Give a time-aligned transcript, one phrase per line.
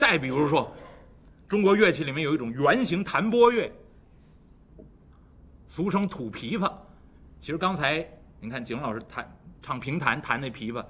[0.00, 0.74] 再比如说，
[1.46, 3.70] 中国乐器里面有一种圆形弹拨乐，
[5.66, 6.72] 俗称土琵琶。
[7.38, 8.08] 其实刚才
[8.40, 10.82] 您看景老师弹唱评弹弹那琵琶，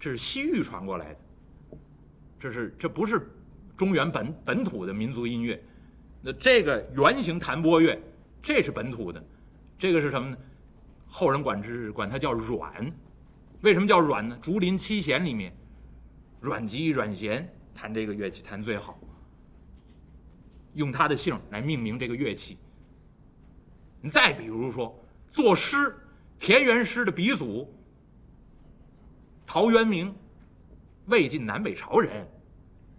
[0.00, 1.18] 这是西域传过来的，
[2.40, 3.30] 这是这不是
[3.76, 5.62] 中原本本土的民族音乐。
[6.22, 8.00] 那这个圆形弹拨乐，
[8.42, 9.22] 这是本土的，
[9.78, 10.36] 这个是什么呢？
[11.06, 12.90] 后人管之管它叫阮。
[13.60, 14.38] 为什么叫阮呢？
[14.40, 15.52] 竹林七贤里面，
[16.40, 17.46] 阮籍、阮咸
[17.80, 18.98] 弹这个乐器弹最好，
[20.74, 22.58] 用他的姓来命名这个乐器。
[24.00, 25.94] 你再比如说，作诗
[26.40, 27.72] 田园诗的鼻祖
[29.46, 30.12] 陶渊明，
[31.06, 32.26] 魏晋南北朝人；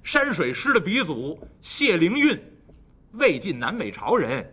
[0.02, 2.40] 山水诗的鼻祖谢灵运，
[3.12, 4.50] 魏晋南北朝人。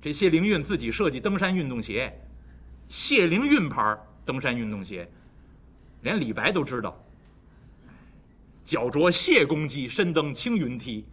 [0.00, 2.10] 这谢灵运自己设计登山运动鞋，
[2.88, 5.06] 谢灵运牌登山运动鞋，
[6.00, 6.98] 连李白都知道。
[8.66, 11.06] 脚着谢公屐，身登青云梯，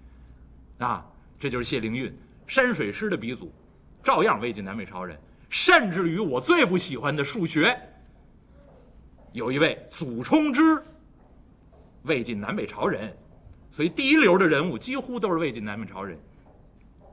[0.80, 1.06] 啊，
[1.40, 2.12] 这就是谢灵运，
[2.48, 3.54] 山水诗的鼻祖，
[4.02, 5.16] 照样魏晋南北朝人。
[5.52, 7.80] 甚至于我最不喜欢的数学，
[9.34, 10.82] 有一位祖冲之，
[12.02, 13.16] 魏晋南北朝人，
[13.70, 16.18] 所以第一流的人物几乎都是魏晋南北朝人。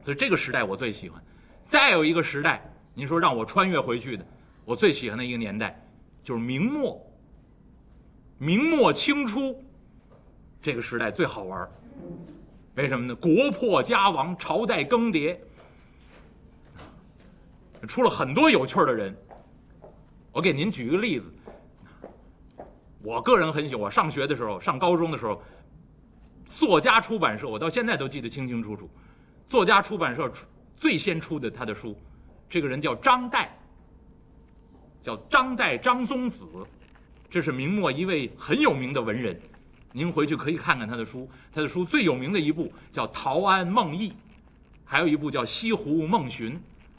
[0.03, 1.23] 所以这个时代我最喜欢。
[1.69, 4.27] 再有一个时代，您说让我穿越回去的，
[4.65, 5.87] 我最喜欢的一个年代。
[6.25, 6.99] 就是明末，
[8.39, 9.63] 明末清初，
[10.63, 11.69] 这个时代最好玩
[12.75, 13.15] 为什么呢？
[13.15, 15.37] 国破家亡，朝代更迭，
[17.89, 19.17] 出了很多有趣的人。
[20.33, 21.33] 我给您举一个例子，
[23.03, 23.85] 我个人很喜欢。
[23.85, 25.43] 我上学的时候，上高中的时候，
[26.51, 28.89] 作家出版社，我到现在都记得清清楚楚。
[29.49, 31.99] 作家出版社出最先出的他的书，
[32.49, 33.49] 这个人叫张岱。
[35.03, 36.47] 叫张岱，张宗子，
[37.29, 39.41] 这是明末一位很有名的文人，
[39.93, 41.29] 您回去可以看看他的书。
[41.53, 44.11] 他的书最有名的一部叫《陶庵梦忆》，
[44.85, 46.55] 还有一部叫《西湖梦寻》。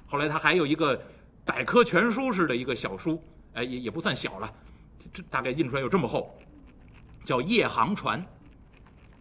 [0.07, 1.01] 后来他还有一个
[1.45, 3.23] 百科全书式的一个小书，
[3.53, 4.53] 哎，也也不算小了，
[5.13, 6.35] 这大概印出来有这么厚，
[7.23, 8.21] 叫《夜航船》。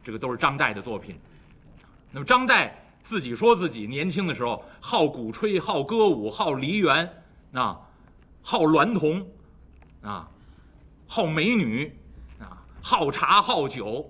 [0.03, 1.19] 这个都是张岱的作品。
[2.11, 2.71] 那么张岱
[3.03, 7.09] 自己说自己年轻的时候好鼓吹，好歌舞，好梨园，
[7.53, 7.81] 啊。
[8.43, 9.25] 好娈童，
[10.01, 10.27] 啊，
[11.07, 11.95] 好美女，
[12.83, 14.09] 好茶好酒，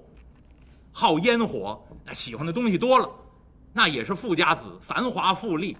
[0.92, 3.10] 好烟火，那喜欢的东西多了，
[3.72, 5.76] 那也是富家子，繁华富丽。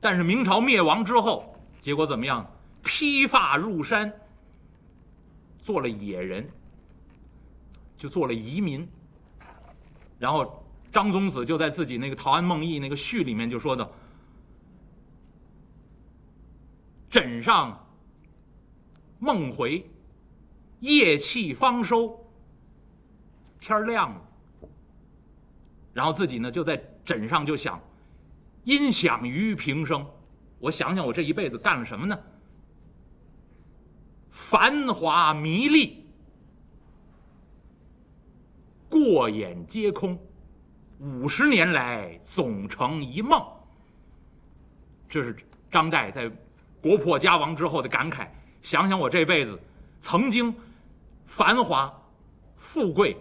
[0.00, 2.46] 但是明朝灭亡之后，结果怎么样？
[2.82, 4.12] 披发入山，
[5.58, 6.46] 做了野人，
[7.96, 8.86] 就做了移民。
[10.18, 10.62] 然后
[10.92, 13.90] 张宗子就在自己那个《陶庵梦忆》那个序里面就说的。
[17.08, 17.86] 枕上
[19.18, 19.88] 梦回，
[20.84, 22.22] 夜气方收。
[23.58, 24.20] 天亮了，
[25.94, 27.80] 然后自己呢就在枕上就想，
[28.64, 30.06] 音响于平生。
[30.58, 32.18] 我想想，我这一辈子干了什么呢？
[34.30, 36.04] 繁华迷丽，
[38.90, 40.18] 过眼皆空，
[40.98, 43.42] 五十年来总成一梦。
[45.08, 45.34] 这是
[45.70, 46.30] 张岱在。
[46.82, 48.28] 国破家亡之后的感慨，
[48.60, 49.58] 想想我这辈子
[50.00, 50.54] 曾经
[51.26, 51.92] 繁华
[52.56, 53.16] 富贵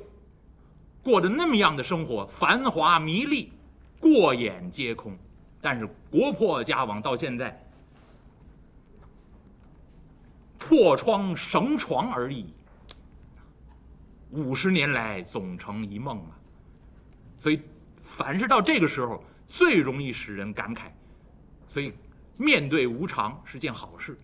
[1.01, 3.51] 过的那么样的生活，繁华迷丽，
[3.99, 5.17] 过眼皆空。
[5.61, 7.61] 但是国破家亡到现在，
[10.57, 12.53] 破窗绳床而已。
[14.31, 16.37] 五十年来总成一梦啊！
[17.37, 17.61] 所以，
[18.01, 20.91] 凡是到这个时候，最容易使人感慨。
[21.67, 21.93] 所以。
[22.35, 24.17] 面对无常是件好事，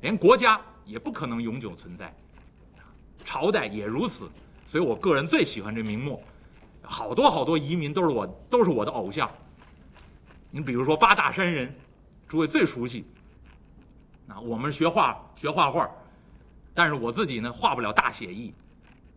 [0.00, 2.12] 连国家也不可能永久存在，
[3.24, 4.30] 朝代也如此。
[4.64, 6.22] 所以我个人最喜欢这明末，
[6.82, 9.30] 好多好多移民都是我都是我的偶像。
[10.50, 11.74] 你比如说八大山人，
[12.28, 13.04] 诸位最熟悉。
[14.28, 15.90] 啊，我们学画学画画，
[16.72, 18.54] 但是我自己呢画不了大写意，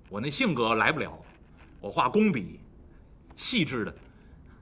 [0.10, 1.18] 我那性格来不了，
[1.80, 2.60] 我画工笔，
[3.36, 3.96] 细致的。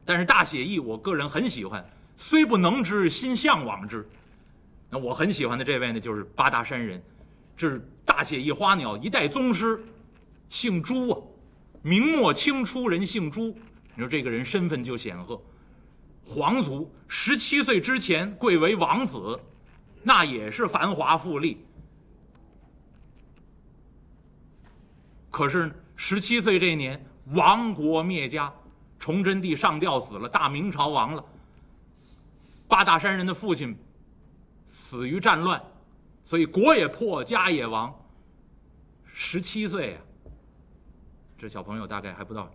[0.05, 1.83] 但是大写意，我个人很喜欢。
[2.17, 4.07] 虽不能之，心向往之。
[4.89, 7.01] 那我很喜欢的这位呢，就是八大山人，
[7.55, 9.83] 这是大写意花鸟一代宗师，
[10.49, 11.21] 姓朱啊。
[11.81, 13.47] 明末清初人姓朱，
[13.93, 15.41] 你说这个人身份就显赫，
[16.23, 19.37] 皇族，十七岁之前贵为王子，
[20.01, 21.65] 那也是繁华富丽。
[25.29, 28.53] 可是十七岁这年，亡国灭家，
[28.97, 31.25] 崇祯帝上吊死了，大明朝亡了。
[32.65, 33.77] 八大山人的父亲
[34.65, 35.61] 死于战乱，
[36.25, 37.93] 所以国也破，家也亡。
[39.05, 40.01] 十七岁啊，
[41.37, 42.49] 这小朋友大概还不到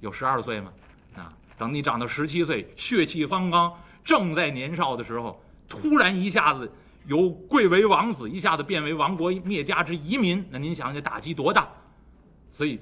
[0.00, 0.72] 有十二岁吗？
[1.16, 3.72] 啊，等你长到十七岁，血气方刚，
[4.04, 6.70] 正在年少的时候，突然一下子
[7.06, 11.68] 由贵为王子，一下子变为亡国灭家之遗民，那您想想打击多大？
[12.50, 12.78] 所以，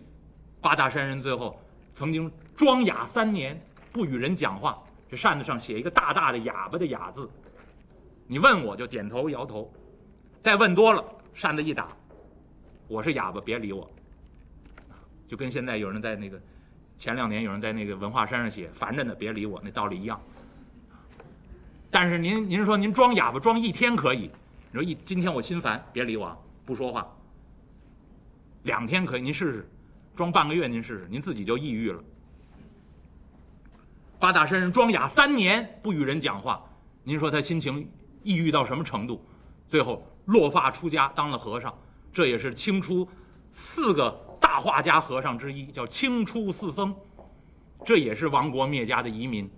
[0.61, 1.61] 八大山人最后
[1.95, 3.61] 曾经装哑三年，
[3.93, 4.83] 不与人讲话。
[5.09, 7.29] 这扇子上写一个大大的“哑巴”的“哑”字，
[8.27, 9.73] 你问我就点头摇头，
[10.41, 11.05] 再问多了，
[11.35, 11.89] 扇子一打，
[12.89, 13.89] 我是哑巴，别理我。
[15.27, 16.41] 就跟现在有人在那个
[16.97, 20.19] 前两年有人在那个文化山上写“烦着呢，别理我”那道理一样。
[21.91, 24.31] 但是您您说您装哑巴装一天可以，
[24.73, 26.35] 你说一今天我心烦，别理我，
[26.65, 27.07] 不说话。
[28.63, 29.69] 两天可以，您试试，
[30.17, 32.03] 装半个月您试试，您自己就抑郁了。
[34.19, 36.65] 八大山人装哑三年不与人讲话，
[37.05, 37.87] 您说他心情
[38.23, 39.23] 抑郁到什么程度？
[39.69, 41.77] 最后落发出家当了和尚，
[42.13, 43.09] 这也是清初
[43.53, 46.95] 四个大画家和尚之一，叫清初四僧，
[47.85, 49.51] 这也是亡国灭家的移民。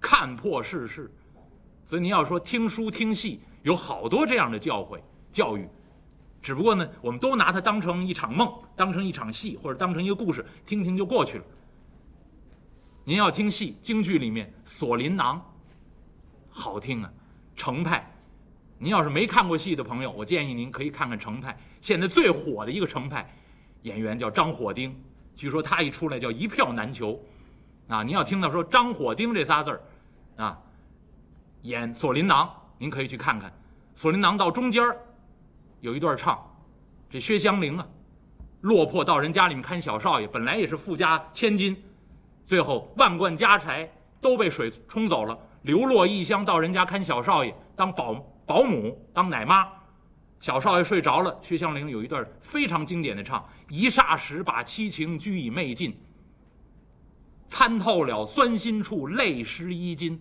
[0.00, 1.10] 看破世事，
[1.84, 5.00] 所以您要说听书听戏，有好多这样的教诲
[5.32, 5.66] 教育，
[6.42, 11.44] 只不过呢，我们都拿它当成一场梦，当成一场戏，或者当成一个故事，听听就过去了。
[13.04, 15.38] 您要听戏，京剧里面《锁麟囊》
[16.50, 17.12] 好听啊，
[17.56, 18.13] 程派。
[18.84, 21.56] 您要是没看过戏的朋友，我建议您可以看看程派。
[21.80, 23.26] 现在最火的一个程派
[23.80, 24.94] 演员叫张火丁，
[25.34, 27.18] 据说他一出来叫一票难求。
[27.88, 29.80] 啊，您要听到说张火丁这仨字儿，
[30.36, 30.58] 啊，
[31.62, 32.46] 演《锁麟囊》，
[32.76, 33.48] 您可以去看看。
[33.94, 34.98] 《锁麟囊》到中间儿
[35.80, 36.38] 有一段唱，
[37.08, 37.88] 这薛香菱啊，
[38.60, 41.74] 落魄到人家里面看小少爷，本来也是富家千金。
[42.42, 43.90] 最后，万贯家财
[44.20, 49.70] 都被水冲走了，流落异乡，到人家看小少爷，当保姆保姆，当奶妈。
[50.40, 55.96] 小少爷睡着了，薛香菱有一段非常经典的唱：“一霎时把七情俱已昧尽，
[57.48, 60.20] 参透了酸心处，泪湿衣襟。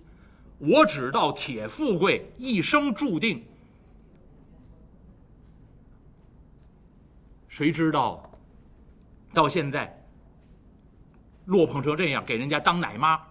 [0.60, 3.44] 我只道铁富贵一生注定，
[7.50, 8.32] 谁知道
[9.34, 10.00] 到现在。”
[11.48, 13.22] 落魄成这样，给人家当奶妈，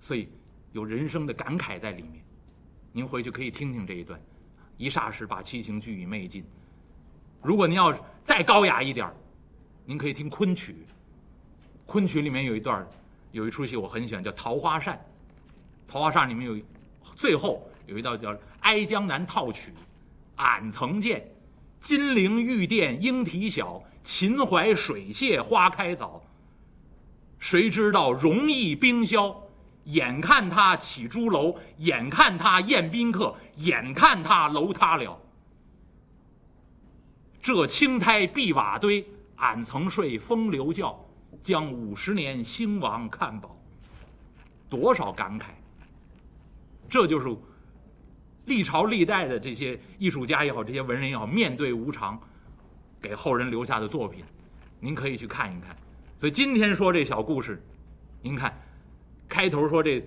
[0.00, 0.28] 所以
[0.72, 2.23] 有人生的感慨在里面。
[2.96, 4.20] 您回去可以听听这一段，
[4.78, 6.44] 一霎时把七情俱已昧尽。
[7.42, 7.92] 如果您要
[8.24, 9.12] 再高雅一点
[9.84, 10.86] 您可以听昆曲。
[11.86, 12.86] 昆曲里面有一段，
[13.32, 14.94] 有一出戏我很喜欢，叫《桃花扇》。
[15.92, 16.64] 《桃花扇》里面有
[17.16, 19.72] 最后有一道叫《哀江南套曲》，
[20.36, 21.28] 俺曾见
[21.80, 23.82] 金陵玉殿莺啼晓。
[24.04, 26.22] 秦淮水榭花开早，
[27.40, 29.43] 谁知道容易冰消？
[29.84, 35.20] 眼看他起朱楼，眼看他宴宾客，眼看他楼塌了。
[37.42, 40.98] 这青苔碧瓦堆，俺曾睡风流觉，
[41.42, 43.56] 将五十年兴亡看饱。
[44.70, 45.48] 多少感慨！
[46.88, 47.36] 这就是
[48.46, 52.18] 历朝历代的这些艺术家也好，这些文人也好，面对无常。
[53.00, 54.24] 给后人留下的作品，
[54.80, 55.76] 您可以去看一看。
[56.16, 57.62] 所以今天说这小故事，
[58.22, 58.58] 您看，
[59.28, 60.02] 开头说这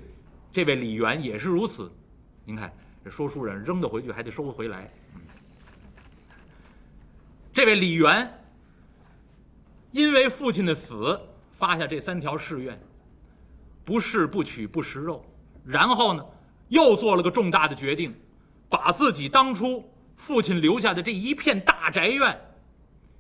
[0.52, 1.92] 这位李元也是如此。
[2.46, 2.72] 您看
[3.04, 4.90] 这说书人扔得回去还得收回来。
[7.54, 8.32] 这位李元
[9.92, 11.20] 因为父亲的死
[11.52, 12.80] 发下这三条誓愿：
[13.84, 15.26] 不侍不娶不食肉。
[15.66, 16.26] 然后呢，
[16.70, 18.14] 又做了个重大的决定，
[18.70, 19.84] 把自己当初
[20.16, 22.40] 父亲留下的这一片大宅院。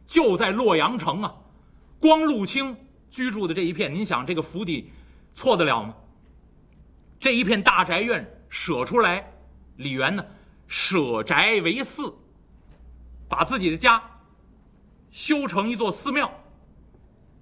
[0.05, 1.35] 就在洛阳城啊，
[1.99, 2.73] 光禄卿
[3.09, 4.89] 居住的这一片，您想这个府邸
[5.33, 5.93] 错得了吗？
[7.19, 9.31] 这一片大宅院舍出来，
[9.77, 10.23] 李元呢
[10.67, 12.13] 舍宅为寺，
[13.27, 14.01] 把自己的家
[15.09, 16.31] 修成一座寺庙，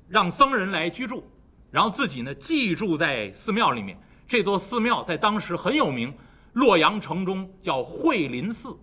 [0.08, 1.30] 让僧人来居住，
[1.72, 4.00] 然后自己呢寄住在寺庙里面。
[4.28, 6.18] 这座寺庙在当时很有名，
[6.54, 8.76] 洛阳城中叫惠林寺。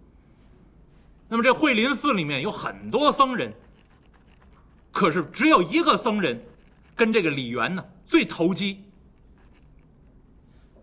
[1.28, 3.52] 那么这惠林寺里面有很多僧人。
[4.90, 6.44] 可是只有一个僧人，
[6.94, 8.84] 跟这个李元呢最投机。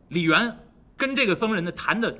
[0.09, 0.59] 李元
[0.97, 2.15] 跟这个僧人呢谈的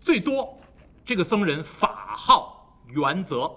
[0.00, 0.58] 最多，
[1.04, 3.50] 这个僧人法号元泽，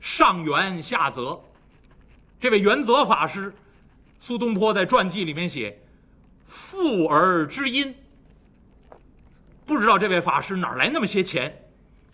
[0.00, 1.40] 上元下泽。
[2.38, 3.54] 这位元泽法师，
[4.18, 5.80] 苏东坡在传记里面写，
[6.44, 7.94] 富而知音。
[9.64, 11.70] 不知道这位法师哪来那么些钱，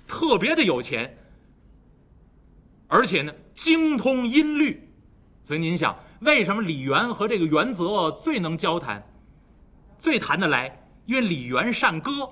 [0.07, 1.19] 特别的有钱。
[2.89, 4.89] 而且呢，精通音律，
[5.45, 9.03] 所以您想，为什么李元和这个元泽最能交谈，
[10.03, 10.85] 最谈得来？
[11.07, 12.29] 因为李元善歌，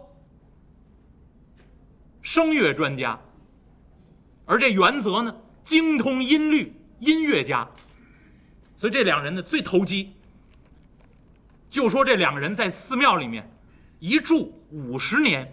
[2.21, 3.17] 声乐专家，
[4.45, 7.69] 而这元则呢，精通音律，音乐家。
[8.77, 10.13] 所以这两人呢最投机。
[11.71, 13.49] 就说这两个人在寺庙里面
[14.01, 15.49] 一住五十年，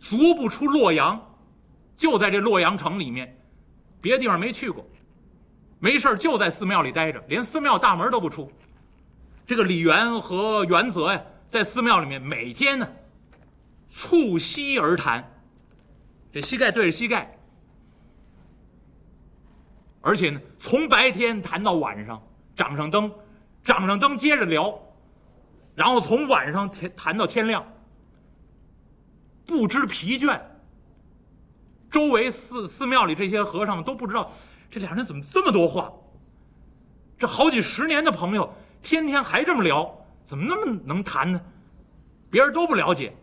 [0.00, 1.20] 足不出洛阳，
[1.94, 3.40] 就在这洛阳城里面，
[4.00, 4.84] 别的地方没去过，
[5.78, 8.50] 没事就在寺庙里待着，连寺庙大门都不出。
[9.46, 12.88] 这个李元和元泽呀，在寺庙里面每天呢，
[13.88, 15.30] 促膝而谈，
[16.32, 17.38] 这膝盖对着膝盖，
[20.00, 22.22] 而且呢，从白天谈到晚上，
[22.56, 23.12] 掌上灯。
[23.64, 24.78] 掌上灯，接着聊，
[25.74, 27.66] 然后从晚上天谈到天亮，
[29.46, 30.38] 不知疲倦。
[31.90, 34.30] 周围寺寺庙里这些和尚都不知道，
[34.70, 35.90] 这俩人怎么这么多话？
[37.18, 38.54] 这好几十年的朋友，
[38.84, 39.90] 天天还这么聊，
[40.24, 41.40] 怎么那么能谈呢？
[42.30, 43.16] 别人都不了解。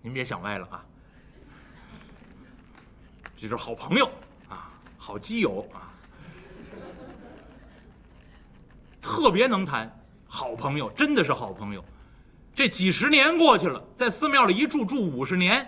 [0.00, 0.82] 您别想歪了啊，
[3.36, 4.10] 这是好朋友
[4.48, 5.92] 啊，好基友啊。
[9.02, 9.94] 特别能谈，
[10.26, 11.84] 好朋友，真的是好朋友。
[12.54, 15.66] 这几十年过去了，在寺庙里一住住五十年。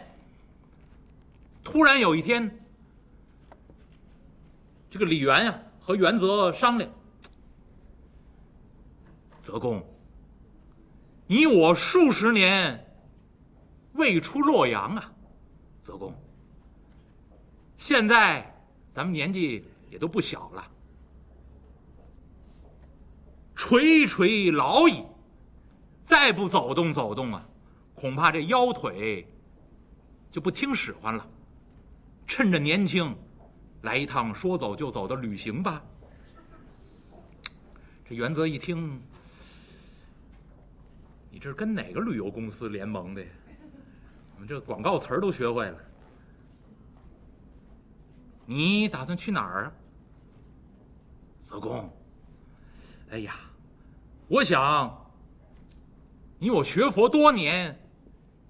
[1.62, 2.58] 突然有一天，
[4.90, 6.90] 这个李元呀和元泽商量
[9.42, 9.84] ：“泽公，
[11.26, 12.94] 你我数十年
[13.94, 15.12] 未出洛阳啊，
[15.80, 16.14] 泽公。
[17.76, 20.64] 现在咱们年纪也都不小了。”
[23.56, 25.04] 垂垂老矣，
[26.04, 27.44] 再不走动走动啊，
[27.96, 29.26] 恐怕这腰腿
[30.30, 31.28] 就不听使唤了。
[32.28, 33.12] 趁着年轻，
[33.80, 35.82] 来一趟说走就走的旅行吧。
[38.08, 39.00] 这元泽一听，
[41.32, 43.28] 你这是跟哪个旅游公司联盟的呀？
[44.34, 45.78] 我们这广告词儿都学会了。
[48.44, 49.72] 你打算去哪儿啊，
[51.40, 51.90] 泽公？
[53.10, 53.34] 哎呀！
[54.28, 55.10] 我想，
[56.38, 57.80] 你我学佛多年，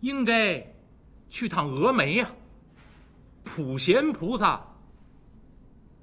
[0.00, 0.66] 应该
[1.28, 2.28] 去趟峨眉呀。
[3.44, 4.60] 普贤菩萨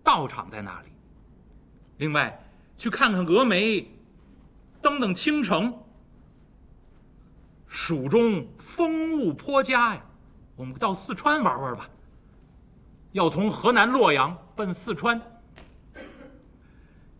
[0.02, 0.90] 道场在那里。
[1.98, 2.42] 另外，
[2.78, 3.86] 去看看峨眉，
[4.82, 5.78] 登登青城。
[7.70, 10.02] 蜀中风物颇佳呀，
[10.56, 11.88] 我们到四川玩玩吧。
[13.12, 15.22] 要从河南洛阳奔四川。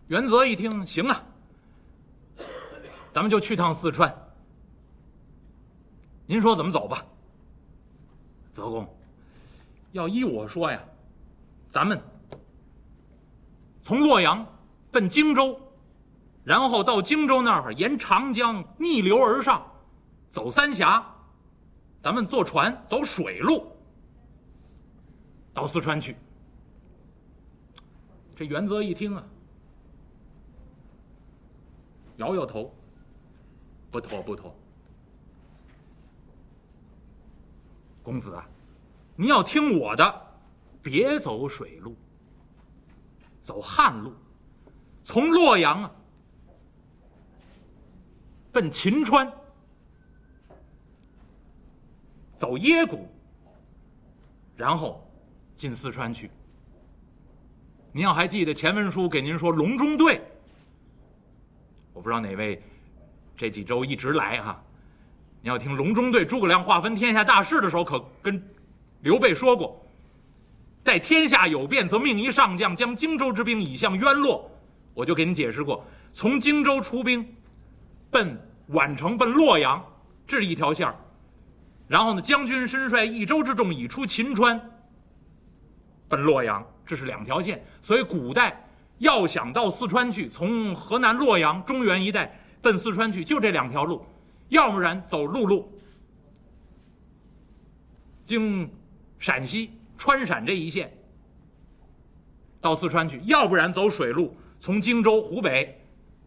[0.08, 1.24] 袁泽一听，行啊。
[3.12, 4.14] 咱们就去趟四川。
[6.26, 7.06] 您说怎么走吧？
[8.52, 8.88] 泽公，
[9.92, 10.82] 要依我说呀，
[11.68, 12.02] 咱们
[13.84, 14.46] 从洛阳
[14.92, 15.60] 奔荆州，
[16.44, 19.69] 然后到荆州那儿沿长江逆流而上，
[20.30, 21.06] 走三峡，
[22.02, 23.76] 咱们坐船走水路
[25.54, 26.16] 到四川去。
[28.36, 29.24] 这袁泽一听啊，
[32.18, 32.74] 摇摇头。
[33.92, 34.56] 不妥不妥，
[38.04, 38.48] 公子啊，
[39.16, 40.28] 你要听我的，
[40.84, 41.96] 别走水路，
[43.42, 44.14] 走旱路，
[45.04, 45.92] 从洛阳啊
[48.52, 49.28] 奔秦川，
[52.40, 53.06] 走耶谷，
[54.56, 55.06] 然后
[55.56, 56.32] 进四川去。
[57.92, 60.22] 您要还记得前文书给您说隆中对，
[61.92, 62.64] 我不知道哪位。
[63.36, 64.64] 这几周一直来哈，
[65.42, 68.42] 你要听隆中对诸葛亮划分天下大势的时候，可跟
[69.02, 69.78] 刘备说过
[70.82, 74.50] ：“待天下有变，则命一上将将荆州之兵以向渊洛。”
[74.96, 77.36] 我就给您解释过，从荆州出兵，
[78.10, 79.84] 奔宛城、奔洛阳，
[80.26, 80.96] 这是一条线儿
[81.90, 84.58] 然后呢，将军身率益州之众已出秦川，
[86.08, 87.62] 奔洛阳，这是两条线。
[87.82, 88.66] 所以古代
[89.00, 92.40] 要想到四川去，从河南洛阳、中原一带。
[92.62, 94.06] 奔四川去就这两条路，
[94.50, 95.72] 要不然走陆路，
[98.26, 98.70] 经
[99.18, 100.94] 陕西川陕这一线
[102.60, 105.82] 到四川去；要不然走水路，从荆州湖北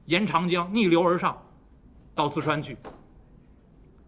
[0.07, 1.39] 沿长江逆流而上
[2.15, 2.75] 到四川去。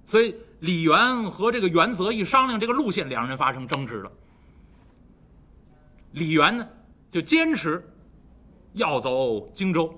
[0.06, 0.34] 所以
[0.64, 4.10] 李元和这个元泽一商量这个路线，两人发生争执了。
[6.12, 6.66] 李元呢
[7.10, 7.86] 就坚持
[8.72, 9.94] 要走荆州。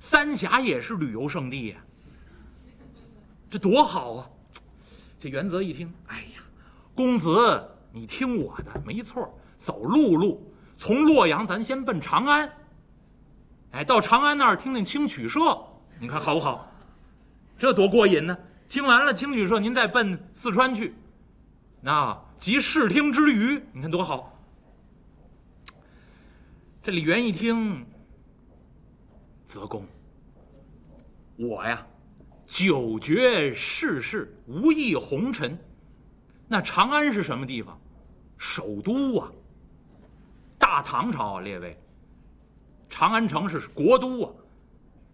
[0.00, 1.76] 三峡也是旅游胜地呀，
[3.48, 4.28] 这多好啊！
[5.20, 6.42] 这元泽一听，哎呀，
[6.92, 12.52] 公子你听我的，没错，走陆路，从洛阳咱先奔长安，
[13.70, 15.38] 哎，到长安那儿听听青曲社，
[16.00, 16.68] 你看好不好？
[17.56, 18.36] 这多过瘾呢！
[18.68, 20.94] 听完了清曲社，您再奔四川去，
[21.80, 24.36] 那集视听之余，你看多好！
[26.82, 27.86] 这李渊一听，
[29.48, 29.86] 泽公，
[31.36, 31.86] 我呀，
[32.46, 35.58] 久绝世事，无意红尘。
[36.48, 37.80] 那长安是什么地方？
[38.36, 39.32] 首都啊，
[40.58, 41.78] 大唐朝啊，列位，
[42.90, 44.32] 长安城是国都啊。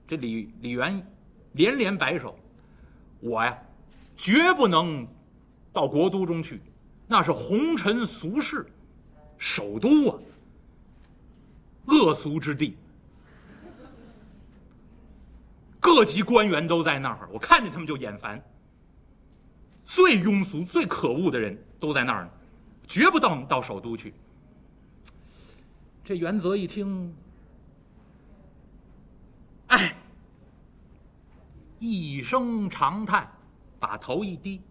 [0.08, 1.06] 这李李渊
[1.52, 2.36] 连连摆手，
[3.20, 3.56] 我呀，
[4.16, 5.06] 绝不能
[5.72, 6.60] 到国都中去，
[7.06, 8.66] 那是红尘俗世，
[9.36, 10.18] 首都啊，
[11.84, 12.76] 恶俗之地，
[15.78, 18.42] 各级官员都在那儿，我看见他们就眼烦。
[19.84, 22.30] 最庸俗、最可恶的人都在那儿呢，
[22.86, 24.14] 绝不到到首都去。
[26.04, 27.14] 这袁泽一听，
[29.66, 29.94] 哎。
[31.80, 33.26] 一声长叹，
[33.80, 34.62] 把头一低，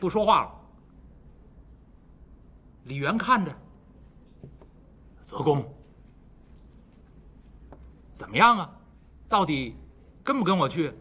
[0.00, 0.50] 不说话了。
[2.84, 3.54] 李元看着，
[5.22, 5.64] 泽公，
[8.16, 8.68] 怎么样啊？
[9.28, 9.76] 到底
[10.24, 10.92] 跟不跟我去？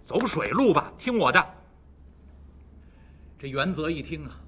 [0.00, 1.54] 走水路吧，听我的。
[3.38, 4.40] 这袁泽一听啊，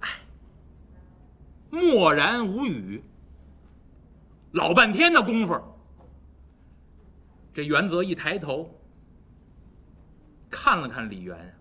[0.00, 0.08] 哎，
[1.70, 3.04] 默然无语。
[4.50, 5.56] 老半天的功夫，
[7.54, 8.68] 这袁泽一抬头。
[10.50, 11.54] 看了看李渊，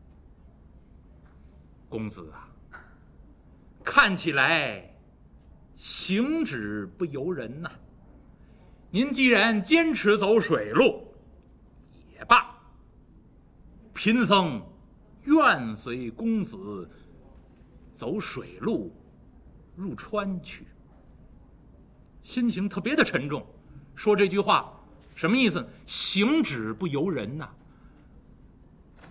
[1.88, 2.50] 公子啊，
[3.84, 4.94] 看起来
[5.76, 7.72] 行止不由人呐。
[8.90, 11.14] 您既然坚持走水路，
[12.12, 12.56] 也罢。
[13.94, 14.62] 贫僧
[15.26, 16.90] 愿随公子
[17.92, 18.92] 走水路
[19.76, 20.66] 入川去。
[22.24, 23.46] 心情特别的沉重，
[23.94, 24.74] 说这句话
[25.16, 25.66] 什么意思？
[25.86, 27.50] 行止不由人呐。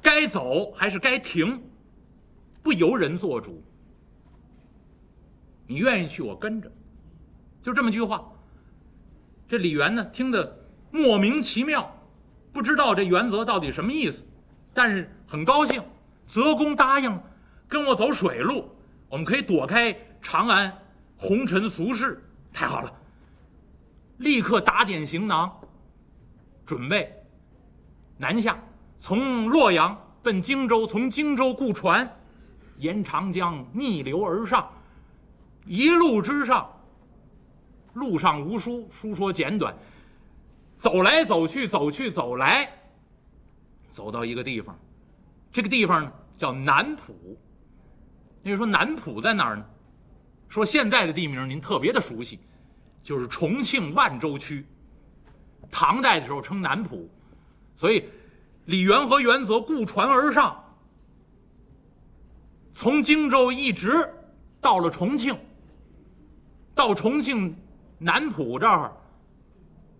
[0.02, 1.62] 该走还是该停，
[2.62, 3.62] 不由人做主。
[5.66, 6.70] 你愿意去，我跟着，
[7.62, 8.26] 就这么句话。
[9.46, 10.58] 这李元呢，听得
[10.90, 11.94] 莫名其妙，
[12.52, 14.24] 不知道这原则到底什么意思，
[14.72, 15.82] 但是很高兴。
[16.26, 17.18] 泽公答应
[17.66, 18.70] 跟我走水路，
[19.08, 20.70] 我们可以躲开长安
[21.16, 22.92] 红尘俗世，太好了！
[24.18, 25.50] 立刻打点行囊，
[26.66, 27.10] 准备
[28.18, 28.62] 南下。
[28.98, 32.10] 从洛阳奔荆州，从荆州雇船，
[32.78, 34.68] 沿长江逆流而上。
[35.64, 36.68] 一路之上，
[37.94, 39.74] 路上无书，书说简短。
[40.78, 42.68] 走来走去，走去走来，
[43.88, 44.76] 走到一个地方，
[45.52, 47.38] 这个地方呢叫南浦。
[48.42, 49.64] 那说南浦在哪儿呢？
[50.48, 52.40] 说现在的地名您特别的熟悉，
[53.02, 54.66] 就是重庆万州区。
[55.70, 57.08] 唐代的时候称南浦，
[57.76, 58.04] 所以。
[58.68, 60.62] 李元和元泽雇船而上，
[62.70, 64.06] 从荆州一直
[64.60, 65.34] 到了重庆。
[66.74, 67.56] 到重庆
[67.96, 68.92] 南浦这儿，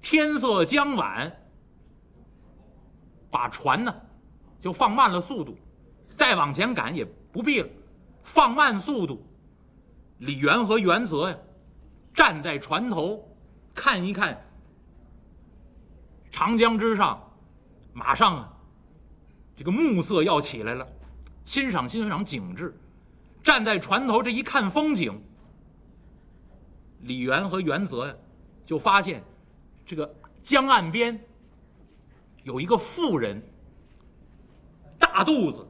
[0.02, 1.34] 天色将晚，
[3.30, 3.94] 把船呢
[4.60, 5.56] 就放慢了速度，
[6.10, 7.68] 再往前赶也不必了，
[8.22, 9.26] 放慢速度。
[10.18, 11.36] 李元和袁泽呀，
[12.12, 13.26] 站在船头，
[13.74, 14.38] 看一看
[16.30, 17.18] 长江之上，
[17.94, 18.54] 马上啊。
[19.58, 20.86] 这个暮色要起来了，
[21.44, 22.72] 欣赏欣赏景致，
[23.42, 25.20] 站在船头这一看风景。
[27.00, 28.14] 李元和袁泽呀，
[28.64, 29.20] 就发现
[29.84, 31.20] 这个江岸边
[32.44, 33.42] 有一个妇人，
[34.96, 35.66] 大肚子，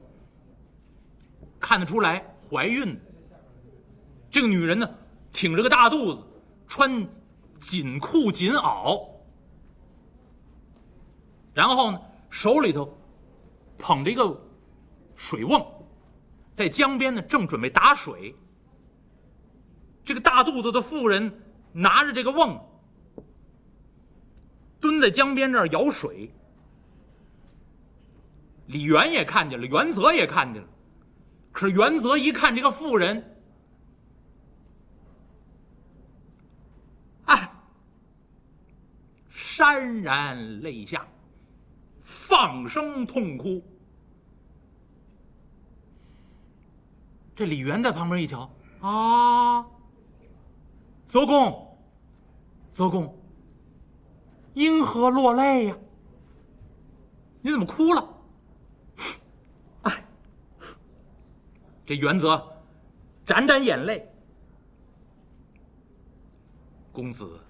[1.59, 2.95] 看得出来怀孕。
[4.31, 4.87] 这个女人呢，
[5.33, 6.23] 挺着个大肚子，
[6.67, 7.09] 穿
[7.59, 9.09] 紧裤紧袄，
[11.55, 11.99] 然后呢，
[12.29, 12.98] 手里头。
[13.79, 14.39] 捧着一个
[15.17, 15.65] 水瓮，
[16.53, 18.35] 在江边呢，正准备打水。
[20.05, 22.59] 这个大肚子的妇人拿着这个瓮，
[24.81, 26.33] 蹲在江边这儿舀水。
[28.67, 30.69] 李元也看见了，袁泽也看见了，
[31.53, 33.39] 可是袁泽一看这个妇人，
[37.25, 37.51] 哎，
[39.33, 41.07] 潸然泪下。
[42.29, 43.63] 放声痛哭。
[47.35, 49.65] 这李元在旁边一瞧，啊，
[51.07, 51.79] 泽公，
[52.71, 53.19] 泽公，
[54.53, 55.79] 因何落泪呀？
[57.41, 58.09] 你怎么哭了？
[59.85, 60.05] 哎，
[61.87, 62.47] 这元泽
[63.25, 64.07] 沾沾眼泪。
[66.93, 67.41] 公子，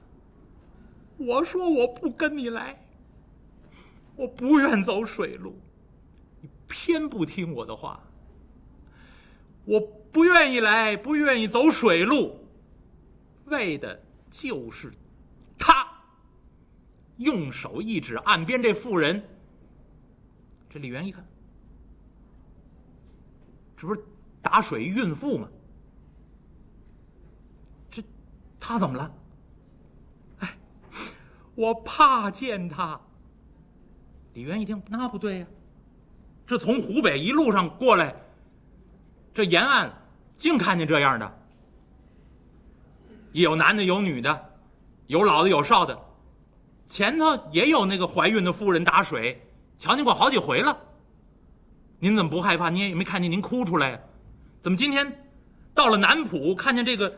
[1.16, 2.80] 我说我不跟你来。
[4.18, 5.56] 我不愿走水路，
[6.40, 8.02] 你偏不听我的话。
[9.64, 12.44] 我不愿意来，不愿意走水路，
[13.44, 14.92] 为的就是
[15.56, 15.86] 他。
[17.18, 19.22] 用手一指岸边这妇人，
[20.68, 21.24] 这李渊一看，
[23.76, 24.00] 这不是
[24.42, 25.48] 打水孕妇吗？
[27.88, 28.02] 这
[28.58, 29.14] 他怎么了？
[30.40, 30.58] 哎，
[31.54, 33.00] 我怕见他。
[34.38, 35.46] 李渊一听，那不对呀，
[36.46, 38.14] 这从湖北一路上过来，
[39.34, 39.92] 这沿岸
[40.36, 41.38] 净看见这样的，
[43.32, 44.52] 有男的，有女的，
[45.08, 45.98] 有老的，有少的。
[46.86, 49.44] 前头也有那个怀孕的妇人打水，
[49.76, 50.78] 瞧见过好几回了。
[51.98, 52.70] 您怎么不害怕？
[52.70, 53.98] 您也没看见您哭出来呀？
[54.60, 55.26] 怎么今天
[55.74, 57.12] 到了南浦，看见这个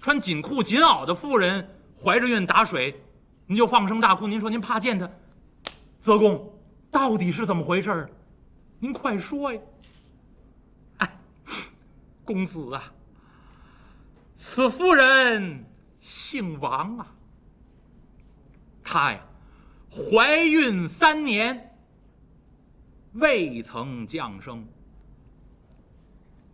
[0.00, 2.98] 穿紧裤紧袄的妇人怀着孕打水，
[3.44, 4.26] 您就放声大哭？
[4.26, 5.10] 您说您怕见她？
[6.00, 6.53] 泽公，
[6.94, 8.10] 到底是怎么回事儿？
[8.78, 9.60] 您快说呀！
[10.98, 11.18] 哎，
[12.24, 12.94] 公子啊，
[14.36, 15.64] 此夫人
[15.98, 17.12] 姓王啊。
[18.84, 19.20] 她呀，
[19.90, 21.76] 怀孕三年，
[23.14, 24.64] 未曾降生，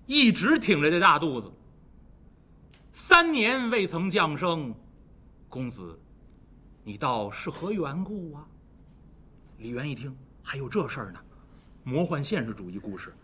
[0.07, 1.53] 一直挺着这大肚子。
[2.93, 4.75] 三年未曾降生，
[5.51, 6.01] 公子，
[6.83, 8.47] 你倒是何缘故啊？
[9.59, 11.21] 李渊一听，还有这事儿呢，
[11.85, 13.15] 魔幻现实主义故事。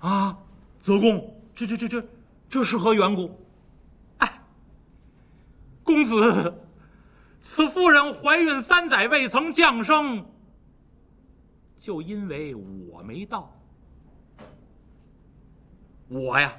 [0.00, 0.36] 啊，
[0.80, 2.04] 泽公，这这这这，
[2.48, 3.38] 这是何缘故？
[4.18, 4.42] 哎，
[5.84, 6.54] 公子。
[7.38, 10.24] 此妇人怀孕三载未曾降生，
[11.76, 13.52] 就因为我没到。
[16.08, 16.54] 我呀，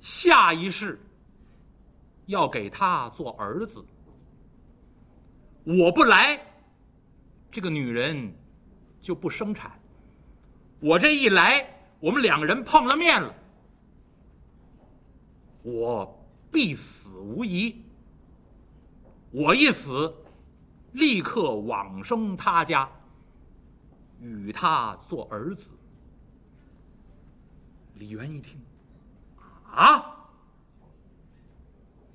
[0.00, 1.00] 下一世
[2.26, 3.84] 要给他做儿子。
[5.64, 6.40] 我不来，
[7.50, 8.34] 这个女人
[9.00, 9.72] 就不生产。
[10.80, 11.68] 我这一来，
[12.00, 13.34] 我们两个人碰了面了，
[15.62, 17.84] 我必死无疑。
[19.30, 20.14] 我一死，
[20.92, 22.88] 立刻往生他家，
[24.20, 25.70] 与他做儿子。
[27.94, 28.56] 李渊一听，
[29.70, 30.30] 啊，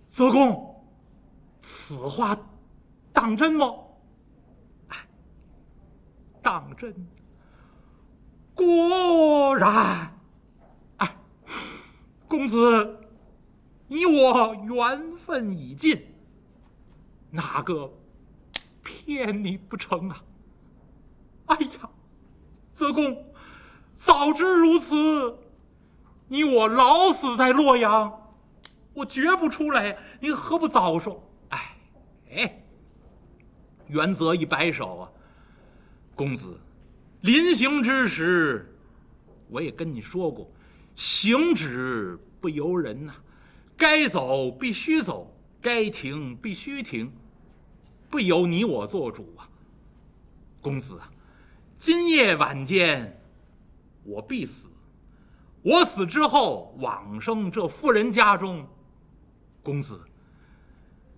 [0.09, 0.83] 泽公，
[1.61, 2.37] 此话
[3.11, 3.67] 当真吗？
[6.43, 6.93] 当真。
[8.53, 10.15] 果然，
[10.97, 11.15] 哎，
[12.27, 12.99] 公子，
[13.87, 16.05] 你我缘分已尽。
[17.31, 17.91] 哪个
[18.83, 20.23] 骗你不成啊？
[21.47, 21.89] 哎呀，
[22.75, 23.25] 泽公，
[23.95, 25.39] 早知如此，
[26.27, 28.35] 你我老死在洛阳，
[28.93, 29.97] 我绝不出来。
[30.19, 31.27] 您何不早说？
[31.49, 31.77] 哎
[32.35, 32.63] 哎，
[33.87, 35.11] 元泽一摆手啊，
[36.15, 36.59] 公子，
[37.21, 38.75] 临行之时，
[39.49, 40.49] 我也跟你说过，
[40.95, 43.13] 行止不由人呐，
[43.75, 47.11] 该走必须走，该停必须停。
[48.09, 49.49] 不由你我做主啊，
[50.61, 51.09] 公子啊，
[51.79, 53.19] 今夜晚间，
[54.03, 54.69] 我必死。
[55.63, 58.67] 我死之后往生这妇人家中，
[59.63, 59.99] 公子。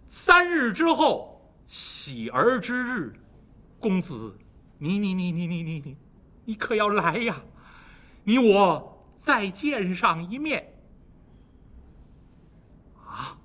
[0.07, 3.13] 三日之后喜儿之日，
[3.79, 4.33] 公子，
[4.77, 5.97] 你你你你你你你，
[6.45, 7.41] 你可要来呀？
[8.23, 10.73] 你我再见上一面。
[13.05, 13.37] 啊，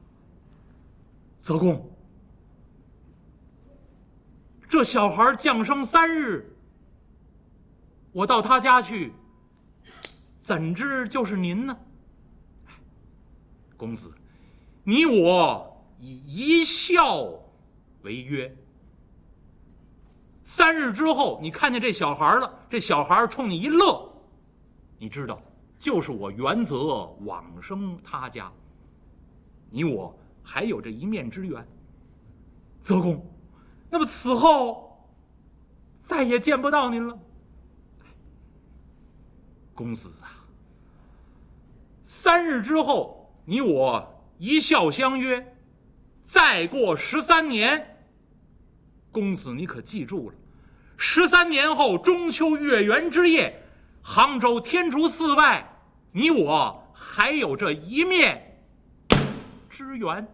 [1.38, 1.90] 泽公。
[4.68, 6.56] 这小孩降生三日，
[8.12, 9.12] 我到他家去，
[10.38, 11.76] 怎知就是您呢？
[13.76, 14.12] 公子，
[14.84, 17.26] 你我以一笑
[18.02, 18.56] 为约。
[20.52, 24.12] 三日之后，你看见这小孩了，这小孩冲你一乐，
[24.98, 25.40] 你知道，
[25.78, 28.50] 就是我原则往生他家。
[29.70, 31.64] 你我还有这一面之缘，
[32.82, 33.24] 泽公。
[33.88, 35.08] 那么此后
[36.08, 37.16] 再也见不到您了，
[39.72, 40.34] 公子啊！
[42.02, 44.04] 三日之后，你我
[44.36, 45.56] 一笑相约，
[46.24, 48.02] 再过十三年，
[49.12, 50.36] 公子你可记住了，
[51.02, 53.62] 十三年后中秋月圆之夜，
[54.02, 55.66] 杭州天竺寺外，
[56.12, 58.60] 你我还有这一面
[59.70, 60.28] 之缘。